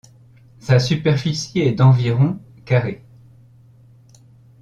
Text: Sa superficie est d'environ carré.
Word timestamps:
Sa 0.57 0.79
superficie 0.79 1.59
est 1.61 1.73
d'environ 1.73 2.39
carré. 2.65 3.03